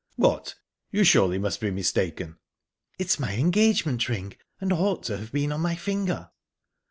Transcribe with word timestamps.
"What! 0.15 0.55
You 0.89 1.03
surely 1.03 1.37
must 1.37 1.61
be 1.61 1.69
mistaken." 1.69 2.39
"It's 2.97 3.19
my 3.19 3.35
engagement 3.35 4.09
ring 4.09 4.35
and 4.59 4.73
ought 4.73 5.03
to 5.03 5.17
have 5.19 5.31
been 5.31 5.51
on 5.51 5.61
my 5.61 5.75
finger." 5.75 6.31